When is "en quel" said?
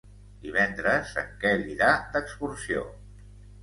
1.25-1.63